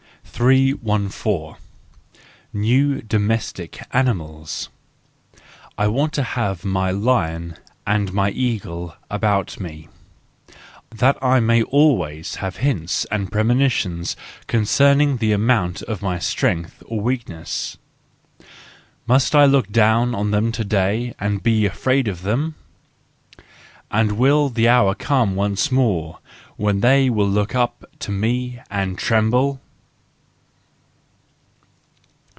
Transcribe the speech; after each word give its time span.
314 0.33 1.55
New 2.51 3.01
Domestic 3.03 3.79
Animals 3.93 4.69
.—I 5.77 5.87
want 5.87 6.13
to 6.13 6.23
have 6.23 6.65
my 6.65 6.89
lion 6.89 7.57
and 7.85 8.11
my 8.11 8.31
eagle 8.31 8.95
about 9.11 9.59
me, 9.59 9.87
that 10.89 11.15
I 11.21 11.39
may 11.41 11.61
always 11.61 12.35
have 12.35 12.55
hints 12.57 13.05
and 13.11 13.31
premonitions 13.31 14.15
concerning 14.47 15.17
the 15.17 15.31
amount 15.31 15.83
of 15.83 16.01
my 16.01 16.17
strength 16.17 16.81
or 16.87 16.99
weakness. 17.01 17.77
Must 19.05 19.35
I 19.35 19.45
look 19.45 19.71
down 19.71 20.15
on 20.15 20.31
them 20.31 20.51
to 20.53 20.63
day, 20.63 21.13
and 21.19 21.43
be 21.43 21.67
afraid 21.67 22.07
of 22.07 22.23
them? 22.23 22.55
And 23.91 24.13
will 24.13 24.49
the 24.49 24.67
hour 24.67 24.95
come 24.95 25.35
once 25.35 25.71
more 25.71 26.17
when 26.57 26.79
they 26.79 27.11
will 27.11 27.29
look 27.29 27.53
up 27.53 27.85
to 27.99 28.11
me, 28.11 28.59
and 28.71 28.97
tremble 28.97 29.61